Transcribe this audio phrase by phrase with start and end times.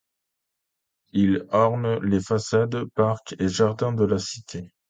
[1.13, 4.73] Ils ornent les façades, parcs et jardins de la cité.